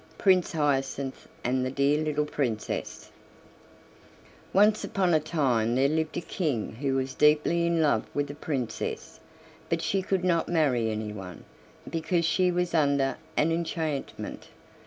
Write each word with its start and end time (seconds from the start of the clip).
PRINCE 0.17 0.53
HYACINTH 0.53 1.27
AND 1.43 1.63
THE 1.63 1.69
DEAR 1.69 2.01
LITTLE 2.03 2.25
PRINCESS 2.25 3.11
Once 4.51 4.83
upon 4.83 5.13
a 5.13 5.19
time 5.19 5.75
there 5.75 5.87
lived 5.89 6.17
a 6.17 6.21
king 6.21 6.73
who 6.81 6.95
was 6.95 7.13
deeply 7.13 7.67
in 7.67 7.83
love 7.83 8.05
with 8.11 8.31
a 8.31 8.33
princess, 8.33 9.19
but 9.69 9.79
she 9.83 10.01
could 10.01 10.23
not 10.23 10.49
marry 10.49 10.89
anyone, 10.89 11.43
because 11.87 12.25
she 12.25 12.49
was 12.49 12.73
under 12.73 13.15
an 13.37 13.51
enchantment. 13.51 14.47